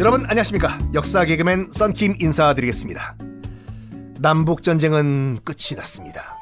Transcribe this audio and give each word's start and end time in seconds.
여러분 0.00 0.26
안녕하십니까? 0.26 0.78
역사 0.92 1.24
개그맨 1.24 1.68
썬킴 1.72 2.16
인사드리겠습니다. 2.20 3.16
남북전쟁은 4.20 5.38
끝이 5.44 5.76
났습니다. 5.76 6.36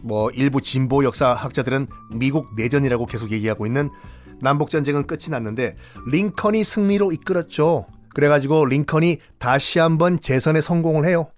뭐 0.00 0.30
일부 0.30 0.60
진보 0.60 1.04
역사학자들은 1.04 1.86
미국 2.14 2.54
내전이라고 2.56 3.06
계속 3.06 3.30
얘기하고 3.32 3.66
있는 3.66 3.90
남북전쟁은 4.40 5.06
끝이 5.06 5.28
났는데 5.30 5.76
링컨이 6.10 6.64
승리로 6.64 7.12
이끌었죠. 7.12 7.86
그래가지고 8.14 8.66
링컨이 8.66 9.18
다시 9.38 9.78
한번 9.78 10.20
재선에 10.20 10.60
성공을 10.60 11.06
해요. 11.06 11.30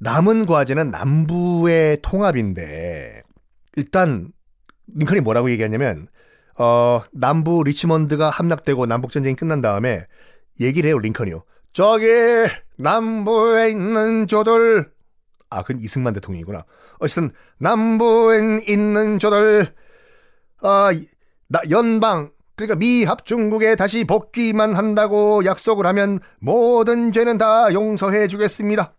남은 0.00 0.46
과제는 0.46 0.90
남부의 0.90 1.98
통합인데 2.02 3.22
일단 3.76 4.32
링컨이 4.94 5.20
뭐라고 5.20 5.50
얘기했냐면 5.50 6.08
어, 6.58 7.02
남부 7.12 7.62
리치먼드가 7.64 8.30
함락되고 8.30 8.86
남북 8.86 9.10
전쟁이 9.10 9.36
끝난 9.36 9.60
다음에 9.60 10.04
얘기를 10.60 10.88
해요, 10.88 10.98
링컨이요. 10.98 11.42
저기, 11.72 12.06
남부에 12.78 13.70
있는 13.70 14.26
조들. 14.26 14.90
아, 15.50 15.62
그건 15.62 15.82
이승만 15.82 16.14
대통령이구나. 16.14 16.64
어쨌든, 16.98 17.30
남부에 17.58 18.60
있는 18.66 19.18
조들, 19.18 19.66
아, 20.62 20.90
나, 21.48 21.60
연방, 21.68 22.30
그러니까 22.56 22.76
미합 22.76 23.26
중국에 23.26 23.76
다시 23.76 24.04
복귀만 24.04 24.74
한다고 24.74 25.44
약속을 25.44 25.84
하면 25.86 26.20
모든 26.40 27.12
죄는 27.12 27.36
다 27.36 27.72
용서해 27.72 28.28
주겠습니다. 28.28 28.94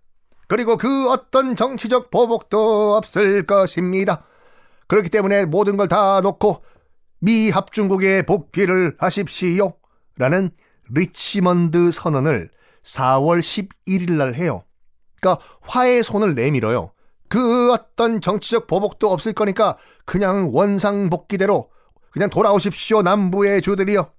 그리고 0.48 0.78
그 0.78 1.10
어떤 1.10 1.56
정치적 1.56 2.12
보복도 2.12 2.96
없을 2.96 3.48
것입니다. 3.48 4.24
그렇기 4.88 5.10
때문에 5.10 5.46
모든 5.46 5.78
걸 5.78 5.88
다 5.88 6.22
놓고 6.22 6.64
미 7.20 7.50
합중국에 7.50 8.24
복귀를 8.24 8.96
하십시오. 9.00 9.74
라는 10.18 10.52
리치먼드 10.90 11.92
선언을 11.92 12.50
4월 12.84 13.40
11일 13.40 14.12
날 14.14 14.36
해요. 14.36 14.64
그러니까 15.20 15.44
화해 15.62 16.02
손을 16.04 16.36
내밀어요. 16.36 16.92
그 17.30 17.74
어떤 17.74 18.22
정치적 18.22 18.68
보복도 18.68 19.10
없을 19.12 19.34
거니까 19.34 19.78
그냥 20.06 20.50
원상복귀대로 20.54 21.70
그냥 22.12 22.30
돌아오십시오. 22.30 23.02
남부의 23.02 23.62
주들이요. 23.62 24.12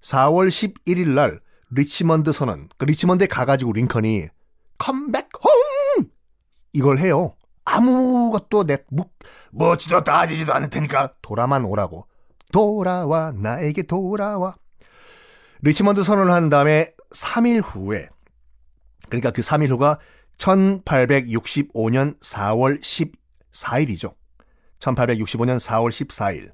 4월 0.00 0.48
11일 0.48 1.08
날 1.10 1.40
리치먼드 1.70 2.32
선언, 2.32 2.68
그 2.78 2.84
리치먼드에 2.84 3.26
가가지고 3.26 3.72
링컨이 3.72 4.28
Come 4.78 5.03
back 5.03 5.28
home! 5.42 6.10
이걸 6.72 6.98
해요. 6.98 7.34
아무것도 7.64 8.64
내 8.64 8.78
묵, 8.90 9.12
묻지도 9.52 10.02
따지지도 10.04 10.52
않을 10.54 10.70
테니까 10.70 11.14
돌아만 11.22 11.64
오라고. 11.64 12.06
돌아와, 12.52 13.32
나에게 13.32 13.82
돌아와. 13.82 14.54
리치먼드 15.62 16.02
선언을 16.02 16.32
한 16.32 16.48
다음에 16.50 16.92
3일 17.10 17.62
후에, 17.64 18.08
그러니까 19.08 19.30
그 19.30 19.40
3일 19.40 19.70
후가 19.70 19.98
1865년 20.38 22.20
4월 22.20 22.80
14일이죠. 22.80 24.14
1865년 24.80 25.58
4월 25.58 25.90
14일. 25.90 26.52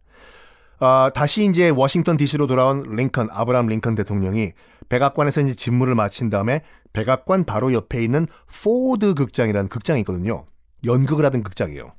어, 0.80 1.10
다시 1.14 1.44
이제 1.44 1.68
워싱턴 1.68 2.16
DC로 2.16 2.46
돌아온 2.46 2.82
링컨, 2.82 3.28
아브라함 3.30 3.66
링컨 3.66 3.94
대통령이 3.96 4.52
백악관에서 4.88 5.42
이제 5.42 5.54
직무를 5.54 5.94
마친 5.94 6.30
다음에 6.30 6.62
백악관 6.92 7.44
바로 7.44 7.72
옆에 7.72 8.02
있는 8.02 8.26
포드 8.62 9.14
극장이라는 9.14 9.68
극장이 9.68 10.00
있거든요. 10.00 10.46
연극을 10.84 11.24
하던 11.26 11.42
극장이에요. 11.42 11.92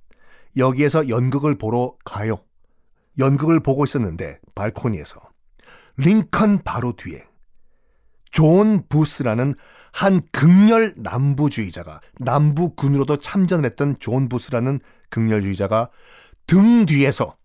여기에서 0.58 1.10
연극을 1.10 1.58
보러 1.58 1.96
가요. 2.04 2.44
연극을 3.20 3.60
보고 3.60 3.84
있었는데 3.84 4.40
발코니에서 4.56 5.20
링컨 5.98 6.64
바로 6.64 6.94
뒤에 6.94 7.26
존 8.32 8.88
부스라는 8.88 9.56
한 9.92 10.22
극렬 10.32 10.94
남부주의자가 10.96 12.00
남부군으로도 12.20 13.18
참전을 13.18 13.66
했던 13.66 13.98
존 14.00 14.30
부스라는 14.30 14.80
극렬주의자가 15.10 15.90
등 16.48 16.86
뒤에서 16.86 17.36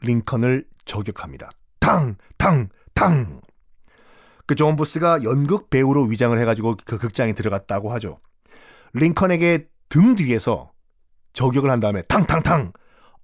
링컨을 0.00 0.66
저격합니다. 0.84 1.50
탕! 1.78 2.16
탕! 2.38 2.68
탕! 2.94 3.40
그 4.46 4.54
존 4.56 4.74
부스가 4.76 5.22
연극 5.22 5.70
배우로 5.70 6.02
위장을 6.04 6.36
해가지고 6.38 6.76
그 6.84 6.98
극장에 6.98 7.32
들어갔다고 7.32 7.92
하죠. 7.92 8.18
링컨에게 8.92 9.68
등 9.88 10.14
뒤에서 10.16 10.71
저격을 11.32 11.70
한 11.70 11.80
다음에 11.80 12.02
탕탕탕 12.02 12.72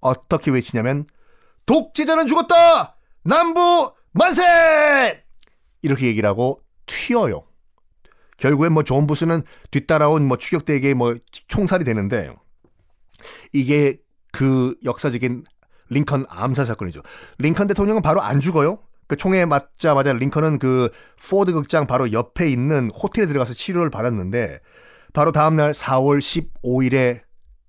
어떻게 0.01 0.51
외치냐면 0.51 1.05
독재자는 1.65 2.27
죽었다 2.27 2.97
남부 3.23 3.93
만세 4.11 5.23
이렇게 5.81 6.07
얘기를 6.07 6.27
하고 6.27 6.61
튀어요. 6.87 7.43
결국엔 8.37 8.71
뭐 8.71 8.83
존 8.83 9.05
부스는 9.05 9.43
뒤따라온 9.71 10.25
뭐 10.25 10.37
추격대에게 10.37 10.93
뭐 10.93 11.15
총살이 11.47 11.83
되는데 11.83 12.33
이게 13.53 13.97
그 14.31 14.75
역사적인 14.85 15.43
링컨 15.89 16.25
암살 16.29 16.65
사건이죠. 16.65 17.01
링컨 17.39 17.67
대통령은 17.67 18.01
바로 18.01 18.21
안 18.21 18.39
죽어요. 18.39 18.79
그 19.07 19.15
총에 19.15 19.45
맞자마자 19.45 20.13
링컨은 20.13 20.59
그 20.59 20.89
포드 21.27 21.51
극장 21.51 21.87
바로 21.87 22.11
옆에 22.11 22.49
있는 22.49 22.91
호텔에 22.91 23.25
들어가서 23.25 23.53
치료를 23.53 23.89
받았는데 23.89 24.59
바로 25.13 25.31
다음날 25.31 25.71
4월 25.71 26.19
15일에 26.19 27.21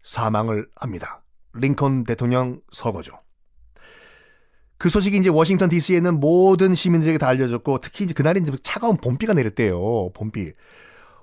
사망을 0.02 0.68
합니다. 0.76 1.22
링컨 1.54 2.04
대통령 2.04 2.60
서거죠. 2.70 3.20
그 4.78 4.88
소식이 4.88 5.18
이제 5.18 5.28
워싱턴 5.28 5.68
DC에 5.68 5.98
있는 5.98 6.20
모든 6.20 6.74
시민들에게 6.74 7.18
다 7.18 7.28
알려졌고 7.28 7.80
특히 7.80 8.04
이제 8.04 8.14
그날이 8.14 8.40
이제 8.40 8.52
차가운 8.62 8.96
봄비가 8.96 9.34
내렸대요. 9.34 10.10
봄비. 10.14 10.52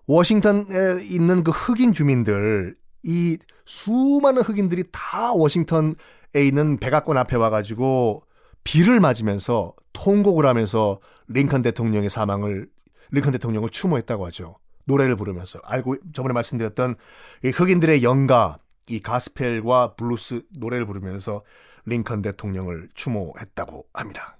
워싱턴에 0.06 1.04
있는 1.04 1.44
그 1.44 1.52
흑인 1.52 1.92
주민들 1.92 2.76
이 3.04 3.38
수많은 3.66 4.44
흑인들이 4.44 4.86
다 4.92 5.34
워싱턴에 5.34 5.96
있는 6.36 6.78
백악관 6.78 7.18
앞에 7.18 7.36
와가지고 7.36 8.24
비를 8.64 9.00
맞으면서 9.00 9.74
통곡을 9.94 10.46
하면서 10.46 11.00
링컨 11.28 11.62
대통령의 11.64 12.10
사망을 12.10 12.70
링컨 13.12 13.32
대통령을 13.32 13.70
추모했다고 13.70 14.26
하죠. 14.28 14.58
노래를 14.86 15.16
부르면서 15.16 15.60
알고 15.64 15.96
저번에 16.14 16.34
말씀드렸던 16.34 16.96
이 17.44 17.50
흑인들의 17.50 18.04
영가 18.04 18.60
이 18.90 19.00
가스펠과 19.00 19.96
블루스 19.96 20.44
노래를 20.58 20.86
부르면서 20.86 21.44
링컨 21.86 22.22
대통령을 22.22 22.90
추모했다고 22.94 23.88
합니다. 23.94 24.38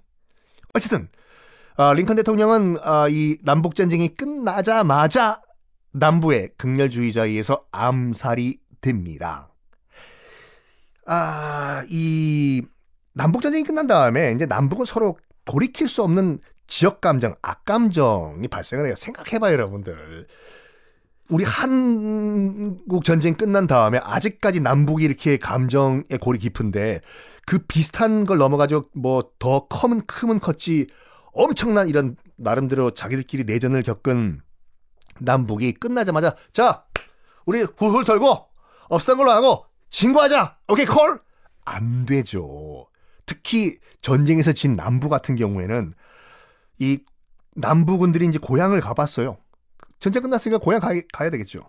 어쨌든 0.74 1.08
아, 1.76 1.92
링컨 1.92 2.16
대통령은 2.16 2.78
아, 2.82 3.08
이 3.08 3.38
남북 3.42 3.74
전쟁이 3.74 4.08
끝나자마자 4.08 5.40
남부의 5.92 6.50
극렬주의자에 6.56 7.28
의해서 7.28 7.64
암살이 7.72 8.60
됩니다. 8.80 9.48
아, 11.06 11.84
이 11.88 12.62
남북 13.12 13.42
전쟁이 13.42 13.64
끝난 13.64 13.86
다음에 13.86 14.32
이제 14.32 14.46
남북은 14.46 14.84
서로 14.86 15.18
돌이킬 15.44 15.88
수 15.88 16.02
없는 16.02 16.40
지역 16.66 17.00
감정, 17.00 17.34
악감정이 17.40 18.46
발생을 18.48 18.86
해요. 18.86 18.94
생각해봐요, 18.94 19.52
여러분들. 19.54 20.26
우리 21.30 21.44
한국 21.44 23.04
전쟁 23.04 23.34
끝난 23.34 23.66
다음에 23.66 23.98
아직까지 24.02 24.60
남북이 24.60 25.04
이렇게 25.04 25.36
감정의 25.36 26.18
골이 26.20 26.38
깊은데 26.38 27.00
그 27.44 27.58
비슷한 27.58 28.24
걸 28.24 28.38
넘어가지고 28.38 28.88
뭐더 28.94 29.68
커면 29.68 30.06
크면 30.06 30.40
컸지 30.40 30.86
엄청난 31.32 31.88
이런 31.88 32.16
나름대로 32.36 32.92
자기들끼리 32.92 33.44
내전을 33.44 33.82
겪은 33.82 34.40
남북이 35.20 35.72
끝나자마자 35.72 36.34
자 36.52 36.84
우리 37.44 37.62
훌훌 37.62 38.04
털고 38.04 38.46
없었던 38.88 39.18
걸로 39.18 39.30
하고 39.30 39.66
진구하자. 39.90 40.58
오케이 40.68 40.86
콜. 40.86 41.20
안 41.64 42.06
되죠. 42.06 42.86
특히 43.26 43.78
전쟁에서 44.00 44.52
진 44.52 44.72
남부 44.72 45.08
같은 45.08 45.36
경우에는 45.36 45.92
이 46.78 46.98
남부군들이 47.54 48.26
이제 48.26 48.38
고향을 48.38 48.80
가봤어요 48.80 49.36
전쟁 49.98 50.22
끝났으니까 50.22 50.58
고향 50.58 50.80
가, 50.80 50.92
가야 51.12 51.30
되겠죠 51.30 51.68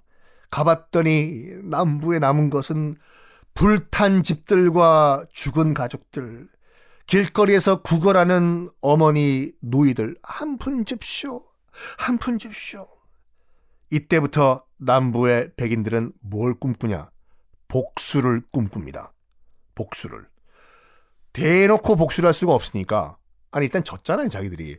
가봤더니 0.52 1.48
남부에 1.64 2.20
남은 2.20 2.50
것은 2.50 2.96
불탄 3.54 4.24
집들과 4.24 5.26
죽은 5.32 5.74
가족들 5.74 6.48
길거리에서 7.06 7.82
구걸하는 7.82 8.70
어머니 8.82 9.52
노이들 9.62 10.16
한 10.24 10.58
푼 10.58 10.86
줍쇼 10.86 11.44
한 11.98 12.18
푼 12.18 12.38
줍쇼 12.38 12.88
이때부터 13.92 14.64
남부의 14.78 15.52
백인들은 15.58 16.14
뭘 16.22 16.54
꿈꾸냐? 16.54 17.10
복수를 17.68 18.42
꿈꿉니다. 18.52 19.14
복수를. 19.76 20.28
대놓고 21.34 21.96
복수를 21.96 22.28
할 22.28 22.34
수가 22.34 22.54
없으니까 22.54 23.18
아니 23.52 23.66
일단 23.66 23.84
졌잖아요 23.84 24.30
자기들이. 24.30 24.78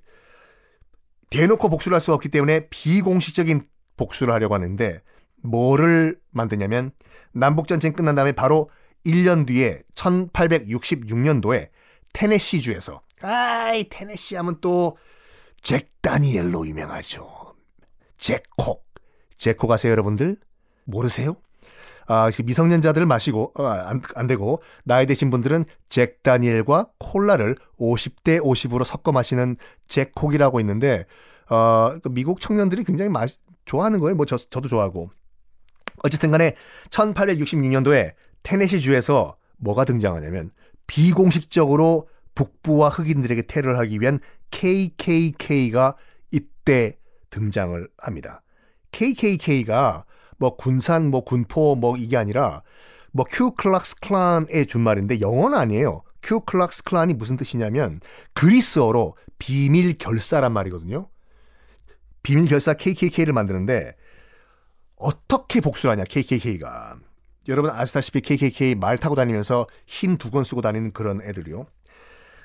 대놓고 1.31 1.69
복수를 1.69 1.94
할 1.94 2.00
수가 2.00 2.15
없기 2.17 2.29
때문에 2.29 2.69
비공식적인 2.69 3.67
복수를 3.97 4.32
하려고 4.32 4.55
하는데 4.55 5.00
뭐를 5.43 6.19
만드냐면 6.31 6.91
남북전쟁 7.32 7.93
끝난 7.93 8.15
다음에 8.15 8.32
바로 8.32 8.71
1년 9.06 9.47
뒤에 9.47 9.82
1866년도에 9.94 11.69
테네시주에서 12.12 13.00
아이 13.23 13.88
테네시 13.88 14.37
하면 14.37 14.61
또 14.61 14.97
잭 15.62 15.91
다니엘로 16.03 16.67
유명하죠. 16.67 17.55
잭콕. 18.19 18.87
잭콕 19.37 19.71
아세요 19.71 19.93
여러분들? 19.93 20.37
모르세요? 20.85 21.37
아, 22.12 22.29
미성년자들을 22.45 23.07
마시고 23.07 23.53
어, 23.55 23.65
안, 23.67 24.03
안 24.17 24.27
되고 24.27 24.61
나이 24.83 25.07
드신 25.07 25.31
분들은 25.31 25.65
잭 25.89 26.25
다니엘과 26.25 26.89
콜라를 26.99 27.55
50대 27.79 28.41
50으로 28.41 28.83
섞어 28.83 29.12
마시는 29.12 29.57
잭콕이라고 29.87 30.59
있는데 30.59 31.07
어, 31.49 31.97
그 32.03 32.09
미국 32.09 32.41
청년들이 32.41 32.83
굉장히 32.83 33.11
마, 33.11 33.27
좋아하는 33.65 34.01
거예요. 34.01 34.17
뭐 34.17 34.27
저, 34.27 34.37
저도 34.37 34.67
좋아하고. 34.67 35.11
어쨌든 36.03 36.33
간에 36.33 36.57
1866년도에 36.91 38.15
테네시 38.43 38.81
주에서 38.81 39.37
뭐가 39.59 39.85
등장하냐면 39.85 40.51
비공식적으로 40.89 42.09
북부와 42.35 42.89
흑인들에게 42.89 43.43
테러를 43.43 43.79
하기 43.79 44.01
위한 44.01 44.19
KKK가 44.51 45.95
이때 46.33 46.99
등장을 47.31 47.89
합니다. 47.99 48.43
KKK가 48.91 50.07
뭐 50.41 50.57
군산, 50.57 51.11
뭐 51.11 51.23
군포, 51.23 51.77
뭐 51.77 51.97
이게 51.97 52.17
아니라 52.17 52.63
뭐 53.13 53.25
큐 53.29 53.53
클락스 53.53 53.97
클란의 54.01 54.67
준말인데 54.67 55.21
영어는 55.21 55.57
아니에요. 55.57 56.01
큐 56.23 56.41
클락스 56.41 56.85
클란이 56.85 57.15
무슨 57.15 57.37
뜻이냐면 57.37 58.01
그리스어로 58.33 59.15
비밀 59.39 59.97
결사란 59.99 60.53
말이거든요. 60.53 61.09
비밀 62.23 62.49
결사 62.49 62.75
KKK를 62.75 63.33
만드는데 63.33 63.95
어떻게 64.97 65.61
복수를 65.61 65.93
하냐 65.93 66.05
KKK가 66.05 66.97
여러분 67.49 67.71
아시다시피 67.71 68.21
KKK 68.21 68.75
말 68.77 68.99
타고 68.99 69.15
다니면서 69.15 69.67
흰 69.87 70.19
두건 70.19 70.45
쓰고 70.45 70.61
다니는 70.61 70.93
그런 70.93 71.23
애들이요. 71.23 71.67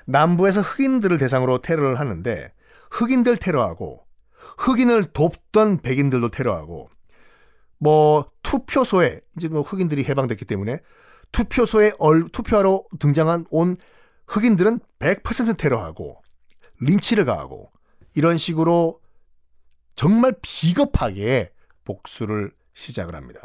남부에서 0.06 0.60
흑인들을 0.60 1.18
대상으로 1.18 1.58
테러를 1.58 1.98
하는데 1.98 2.52
흑인들 2.90 3.36
테러하고 3.36 4.04
흑인을 4.58 5.12
돕던 5.12 5.82
백인들도 5.82 6.30
테러하고 6.30 6.88
뭐 7.78 8.30
투표소에 8.42 9.20
이제 9.36 9.48
뭐 9.48 9.62
흑인들이 9.62 10.04
해방됐기 10.04 10.44
때문에 10.44 10.80
투표소에 11.32 11.92
얼, 11.98 12.28
투표하러 12.28 12.84
등장한 12.98 13.46
온 13.50 13.76
흑인들은 14.28 14.80
100% 14.98 15.56
테러하고 15.56 16.20
린치를 16.80 17.24
가하고 17.24 17.70
이런 18.14 18.38
식으로 18.38 19.00
정말 19.94 20.34
비겁하게 20.42 21.52
복수를 21.84 22.52
시작을 22.74 23.14
합니다. 23.14 23.40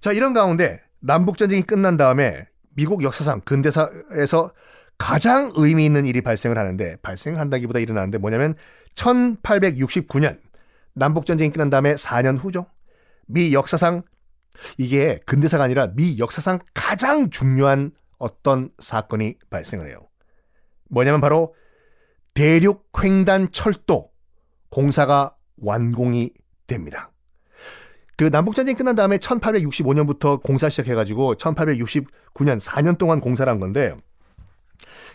자, 0.00 0.12
이런 0.12 0.34
가운데 0.34 0.82
남북전쟁이 1.00 1.62
끝난 1.62 1.96
다음에 1.96 2.48
미국 2.70 3.02
역사상 3.02 3.40
근대사에서 3.40 4.52
가장 4.98 5.52
의미 5.56 5.84
있는 5.84 6.04
일이 6.04 6.20
발생을 6.20 6.58
하는데 6.58 6.96
발생한다기보다 7.02 7.78
일어나는데 7.78 8.18
뭐냐면 8.18 8.54
1869년 8.94 10.38
남북전쟁이 10.94 11.50
끝난 11.50 11.70
다음에 11.70 11.94
4년 11.94 12.38
후죠. 12.38 12.66
미 13.26 13.52
역사상 13.52 14.02
이게 14.78 15.18
근대사가 15.26 15.64
아니라 15.64 15.88
미 15.94 16.18
역사상 16.18 16.60
가장 16.72 17.30
중요한 17.30 17.92
어떤 18.18 18.70
사건이 18.78 19.36
발생을 19.50 19.88
해요. 19.88 20.08
뭐냐면 20.88 21.20
바로 21.20 21.54
대륙 22.34 22.90
횡단 23.02 23.52
철도 23.52 24.10
공사가 24.70 25.36
완공이 25.56 26.32
됩니다. 26.66 27.10
그 28.16 28.24
남북전쟁이 28.24 28.76
끝난 28.76 28.94
다음에 28.94 29.18
1865년부터 29.18 30.40
공사 30.40 30.68
시작해가지고 30.68 31.34
1869년 31.34 32.60
4년 32.60 32.96
동안 32.96 33.20
공사를 33.20 33.50
한 33.50 33.58
건데 33.58 33.94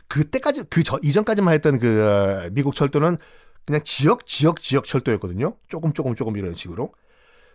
그때까지 0.07 0.63
그 0.63 0.83
저 0.83 0.99
이전까지만 1.01 1.53
했던 1.53 1.79
그 1.79 2.03
어, 2.03 2.49
미국 2.51 2.75
철도는 2.75 3.17
그냥 3.65 3.81
지역 3.83 4.25
지역 4.25 4.61
지역 4.61 4.85
철도였거든요. 4.85 5.55
조금 5.67 5.93
조금 5.93 6.15
조금 6.15 6.35
이런 6.35 6.55
식으로 6.55 6.91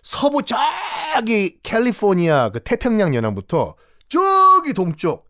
서부 0.05 0.43
저기 0.45 1.59
캘리포니아 1.63 2.51
그 2.51 2.61
태평양 2.61 3.15
연안부터 3.15 3.75
저기 4.09 4.75
동쪽 4.75 5.27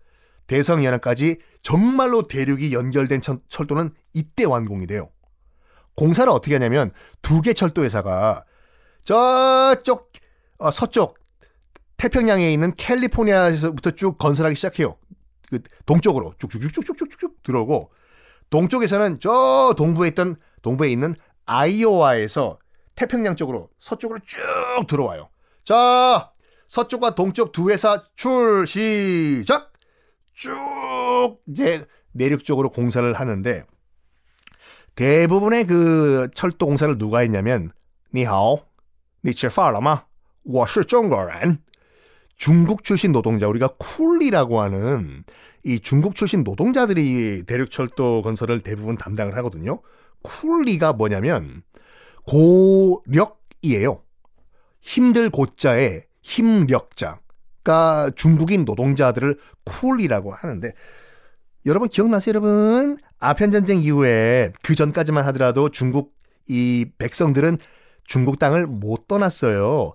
대성 0.49 0.85
연안까지 0.85 1.39
정말로 1.63 2.27
대륙이 2.27 2.75
연결된 2.75 3.21
철도는 3.49 3.95
이때 4.13 4.45
완공이 4.45 4.87
돼요. 4.89 5.11
공사를 5.95 6.29
어떻게 6.31 6.57
하냐면 6.57 6.91
두 7.23 7.41
개 7.41 7.53
철도 7.53 7.85
회사가 7.85 8.45
저쪽 9.05 10.13
어, 10.59 10.73
서쪽 10.73 11.19
태평양에 11.97 12.53
있는 12.53 12.75
캘리포니아에서부터 12.75 13.93
쭉 13.93 14.19
건설하기 14.19 14.57
시작해요. 14.57 14.97
그 15.51 15.61
동쪽으로 15.87 16.35
쭉쭉쭉쭉쭉쭉 16.39 17.45
들어오고 17.45 17.93
동쪽에서는 18.51 19.21
저 19.21 19.73
동부에 19.79 20.09
있던 20.09 20.35
동부에 20.63 20.91
있는 20.91 21.15
아이오와에서 21.47 22.59
태평양 22.95 23.37
쪽으로 23.37 23.71
서쪽으로 23.79 24.21
쭉 24.25 24.41
들어와요. 24.87 25.29
자, 25.65 26.33
서쪽과 26.69 27.15
동쪽 27.15 27.53
두 27.53 27.71
회사 27.71 28.05
출 28.15 28.67
시작. 28.67 29.73
쭉 30.33 30.53
이제 31.49 31.85
내륙 32.13 32.45
쪽으로 32.45 32.71
공사를 32.71 33.13
하는데 33.13 33.65
대부분의 34.95 35.67
그 35.67 36.29
철도 36.35 36.67
공사를 36.67 36.97
누가 36.99 37.21
했냐면 37.21 37.73
니하오, 38.15 38.65
니체파라마, 39.25 40.05
워시종거란 40.45 41.63
중국 42.37 42.85
출신 42.85 43.13
노동자 43.13 43.49
우리가 43.49 43.69
쿨리라고 43.79 44.61
하는 44.61 45.25
이 45.65 45.81
중국 45.81 46.15
출신 46.15 46.45
노동자들이 46.45 47.45
대륙 47.47 47.71
철도 47.71 48.23
건설을 48.23 48.61
대부분 48.61 48.97
담당을 48.97 49.37
하거든요. 49.39 49.81
쿨리가 50.23 50.93
뭐냐면 50.93 51.63
고력이에요. 52.27 54.03
힘들 54.81 55.31
고자에 55.31 56.03
힘력자가 56.23 58.11
중국인 58.17 58.65
노동자들을 58.65 59.39
쿨리라고 59.65 60.33
하는데 60.33 60.73
여러분 61.67 61.89
기억나세요, 61.89 62.31
여러분? 62.35 62.99
아편 63.19 63.51
전쟁 63.51 63.79
이후에 63.79 64.53
그 64.63 64.75
전까지만 64.75 65.25
하더라도 65.27 65.71
중국 65.71 66.15
이 66.47 66.87
백성들은 66.99 67.57
중국 68.07 68.39
땅을 68.39 68.67
못 68.67 69.09
떠났어요. 69.09 69.95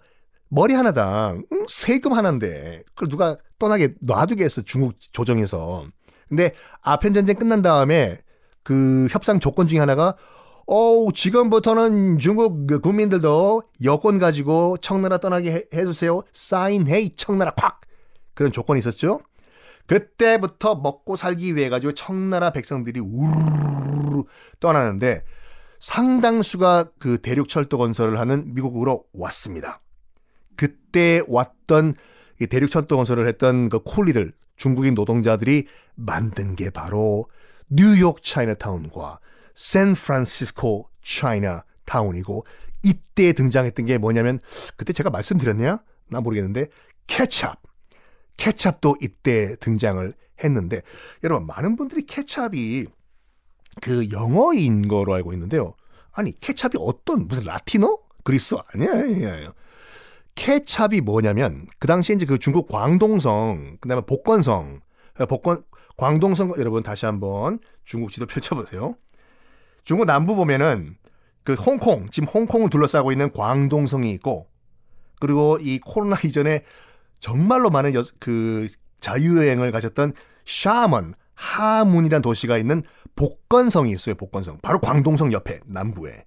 머리 0.49 0.73
하나당 0.73 1.43
음, 1.51 1.65
세금 1.69 2.13
하나인데 2.13 2.83
그걸 2.95 3.09
누가 3.09 3.37
떠나게 3.59 3.93
놔두겠어 4.01 4.63
중국 4.63 4.95
조정에서. 5.11 5.85
근데 6.27 6.53
아편 6.81 7.13
전쟁 7.13 7.35
끝난 7.35 7.61
다음에 7.61 8.19
그 8.63 9.07
협상 9.11 9.39
조건 9.39 9.67
중에 9.67 9.79
하나가 9.79 10.15
어 10.71 11.11
지금부터는 11.11 12.19
중국 12.19 12.67
그 12.67 12.79
국민들도 12.79 13.63
여권 13.83 14.19
가지고 14.19 14.77
청나라 14.77 15.17
떠나게 15.17 15.51
해, 15.51 15.63
해주세요. 15.73 16.21
사인헤이 16.31 17.15
청나라 17.15 17.55
콱 17.55 17.81
그런 18.35 18.51
조건이 18.51 18.77
있었죠. 18.77 19.19
그때부터 19.87 20.75
먹고 20.75 21.15
살기 21.15 21.55
위해 21.55 21.69
가지고 21.69 21.93
청나라 21.93 22.51
백성들이 22.51 22.99
우르르 22.99 24.25
떠나는데 24.59 25.23
상당수가 25.79 26.91
그 26.99 27.17
대륙 27.17 27.49
철도 27.49 27.79
건설을 27.79 28.19
하는 28.19 28.53
미국으로 28.53 29.05
왔습니다. 29.13 29.79
그때 30.55 31.23
왔던 31.27 31.95
대륙 32.51 32.69
철도 32.69 32.95
건설을 32.95 33.27
했던 33.27 33.69
그 33.69 33.79
콜리들 33.79 34.33
중국인 34.55 34.93
노동자들이 34.93 35.65
만든 35.95 36.55
게 36.55 36.69
바로 36.69 37.25
뉴욕 37.71 38.21
차이나타운과 38.21 39.19
샌프란시스코 39.59 40.87
차이나 41.03 41.65
타운이고 41.85 42.45
이때 42.81 43.33
등장했던 43.33 43.85
게 43.87 43.97
뭐냐면 43.97 44.39
그때 44.77 44.93
제가 44.93 45.09
말씀드렸냐? 45.09 45.83
나 46.07 46.21
모르겠는데 46.21 46.67
케찹 47.07 47.51
케찹도 48.37 48.95
이때 49.01 49.57
등장을 49.57 50.13
했는데 50.41 50.81
여러분 51.25 51.45
많은 51.45 51.75
분들이 51.75 52.05
케찹이 52.05 52.85
그 53.81 54.09
영어인 54.11 54.87
거로 54.87 55.13
알고 55.13 55.33
있는데요. 55.33 55.73
아니 56.13 56.31
케찹이 56.39 56.75
어떤 56.79 57.27
무슨 57.27 57.43
라틴어? 57.43 57.97
그리스 58.23 58.55
아니야, 58.73 58.91
아니에요. 58.93 59.51
케찹이 60.35 61.01
뭐냐면 61.01 61.67
그 61.79 61.87
당시에 61.87 62.15
이제 62.15 62.25
그 62.25 62.39
중국 62.39 62.69
광동성 62.69 63.79
그다음에 63.81 64.03
복건성 64.05 64.79
복건 65.27 65.63
광동성 65.97 66.53
여러분 66.59 66.81
다시 66.81 67.05
한번 67.05 67.59
중국 67.83 68.09
지도 68.11 68.25
펼쳐보세요. 68.25 68.95
중국 69.83 70.05
남부 70.05 70.35
보면은 70.35 70.95
그 71.43 71.53
홍콩 71.53 72.09
지금 72.09 72.27
홍콩을 72.27 72.69
둘러싸고 72.69 73.11
있는 73.11 73.31
광동성이 73.31 74.11
있고 74.11 74.47
그리고 75.19 75.57
이 75.59 75.79
코로나 75.79 76.17
이전에 76.23 76.63
정말로 77.19 77.69
많은 77.69 77.93
여, 77.95 78.03
그 78.19 78.67
자유여행을 79.01 79.71
가졌던 79.71 80.13
샤먼, 80.45 81.13
하문이란 81.35 82.21
도시가 82.21 82.57
있는 82.57 82.83
복건성이 83.15 83.91
있어요. 83.91 84.15
복건성. 84.15 84.59
바로 84.61 84.79
광동성 84.79 85.33
옆에 85.33 85.59
남부에. 85.65 86.25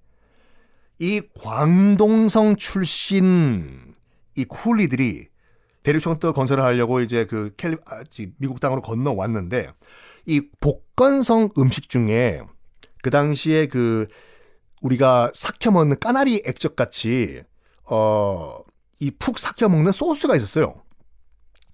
이 0.98 1.22
광동성 1.40 2.56
출신 2.56 3.94
이 4.36 4.44
쿨리들이 4.44 5.28
대륙청도 5.82 6.32
건설을 6.32 6.62
하려고 6.62 7.00
이제 7.00 7.26
그 7.26 7.52
캘리 7.56 7.76
아, 7.86 8.04
미국 8.38 8.60
땅으로 8.60 8.82
건너왔는데 8.82 9.70
이 10.26 10.48
복건성 10.60 11.50
음식 11.58 11.88
중에 11.88 12.42
그 13.02 13.10
당시에 13.10 13.66
그 13.66 14.06
우리가 14.80 15.30
삭혀 15.34 15.70
먹는 15.70 15.98
까나리 16.00 16.42
액젓 16.46 16.74
같이 16.76 17.42
어 17.84 18.62
이 19.02 19.10
푹 19.18 19.40
삭혀 19.40 19.68
먹는 19.68 19.90
소스가 19.90 20.36
있었어요. 20.36 20.80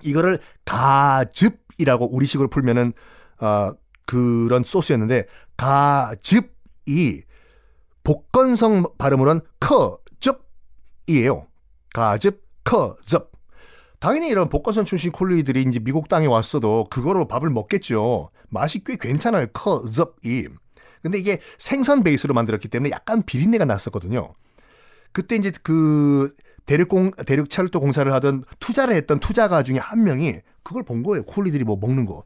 이거를 0.03 0.41
가즙이라고 0.65 2.15
우리식으로 2.15 2.49
풀면은 2.49 2.95
어 3.41 3.73
그런 4.07 4.65
소스였는데 4.65 5.27
가즙이 5.59 7.23
복건성 8.03 8.85
발음으로는 8.97 9.43
커즙이에요. 9.61 11.47
가즙, 11.93 12.43
커즙. 12.65 13.31
당연히 14.01 14.29
이런 14.29 14.49
복건성 14.49 14.87
출신 14.87 15.13
콜리들이 15.13 15.65
이제 15.69 15.81
미국 15.81 16.09
땅에 16.09 16.27
왔어도 16.27 16.87
그거로 16.89 17.29
밥을 17.29 17.51
먹겠죠. 17.51 18.31
맛이 18.49 18.83
꽤 18.85 18.97
괜찮아요. 18.97 19.49
커즙이. 19.53 20.47
근데 21.03 21.19
이게 21.19 21.41
생선 21.59 22.03
베이스로 22.03 22.35
만들었기 22.35 22.69
때문에 22.69 22.91
약간 22.91 23.23
비린내가 23.23 23.65
났었거든요. 23.65 24.35
그때 25.13 25.37
이제 25.37 25.53
그 25.63 26.35
대륙공 26.67 27.13
대륙 27.27 27.49
철도 27.49 27.81
공사를 27.81 28.13
하던 28.13 28.45
투자를 28.61 28.95
했던 28.95 29.21
투자가 29.21 29.63
중에 29.63 29.79
한 29.79 30.05
명이 30.05 30.37
그걸 30.63 30.83
본 30.83 31.03
거예요. 31.03 31.25
쿨리들이 31.25 31.65
뭐 31.65 31.79
먹는 31.81 32.05
거. 32.05 32.25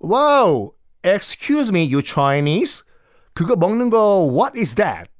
wow, 0.00 0.72
excuse 1.04 1.68
me, 1.68 1.92
you 1.92 2.02
Chinese. 2.04 2.84
그거 3.34 3.56
먹는 3.56 3.90
거 3.90 4.28
what 4.32 4.58
is 4.58 4.74
that? 4.74 5.10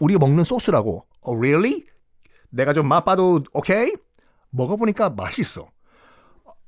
우리가 0.00 0.18
먹는 0.18 0.44
소스라고. 0.44 1.06
Oh, 1.22 1.38
really? 1.38 1.86
내가 2.50 2.72
좀 2.72 2.86
맛봐도 2.88 3.42
오케이? 3.52 3.92
먹어보니까 4.50 5.10
맛있어. 5.10 5.68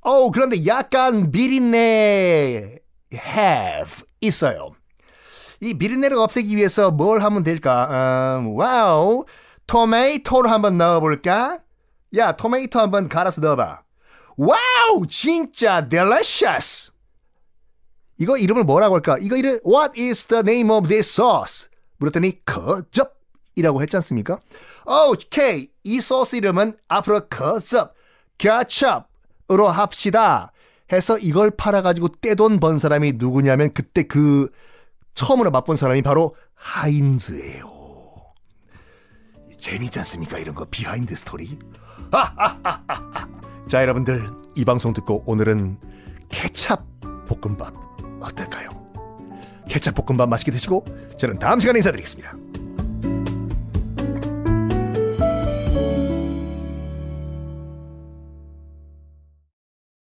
어, 0.01 0.31
그런데 0.31 0.67
약간 0.67 1.31
비린내 1.31 2.79
have 3.13 4.07
있어요. 4.21 4.73
이 5.61 5.75
비린내를 5.75 6.17
없애기 6.17 6.57
위해서 6.57 6.91
뭘 6.91 7.23
하면 7.23 7.43
될까? 7.43 8.38
음, 8.41 8.57
wow, 8.57 9.25
토마토를 9.67 10.50
한번 10.50 10.79
넣어볼까? 10.79 11.61
야, 12.17 12.33
토마토 12.33 12.79
한번 12.79 13.09
갈아서 13.09 13.41
넣어봐. 13.41 13.83
wow, 14.37 15.07
진짜 15.09 15.88
delicious. 15.88 16.93
이거 18.19 18.37
이름을 18.37 18.65
뭐라고 18.65 18.95
할까? 18.97 19.17
이거 19.21 19.37
이름 19.37 19.59
What 19.67 20.00
is 20.00 20.27
the 20.27 20.41
name 20.41 20.71
of 20.71 20.88
this 20.88 21.09
sauce? 21.21 21.69
물었더니 21.99 22.45
거접 22.45 23.19
이라고 23.57 23.83
했지 23.83 23.97
않습니까? 23.97 24.38
오케이, 24.87 25.69
이 25.83 26.00
소스 26.00 26.37
이름은 26.37 26.77
앞으로 26.87 27.29
거접, 27.29 27.95
ketchup으로 28.38 29.69
합시다. 29.69 30.53
해서 30.93 31.19
이걸 31.19 31.50
팔아가지고 31.50 32.09
떼돈 32.21 32.61
번 32.61 32.79
사람이 32.79 33.15
누구냐면 33.17 33.73
그때 33.75 34.05
그 34.05 34.49
처음으로 35.19 35.51
맛본 35.51 35.75
사람이 35.75 36.03
바로 36.03 36.37
하인즈예요. 36.55 37.69
재밌지 39.59 39.99
않습니까? 39.99 40.39
이런 40.39 40.55
거 40.55 40.65
behind 40.65 41.17
story. 41.17 41.59
자, 43.67 43.83
여러분들 43.83 44.31
이 44.55 44.65
방송 44.65 44.93
듣고 44.93 45.25
오늘은 45.27 45.81
케찹 46.29 46.77
볶음밥 47.27 47.75
어떨까요? 48.21 48.69
케찹 49.69 49.93
볶음밥 49.93 50.29
맛있게 50.29 50.53
드시고 50.53 50.85
저는 51.19 51.41
다음 51.41 51.59
시간에 51.59 51.81
인사드리겠습니다. 51.81 52.37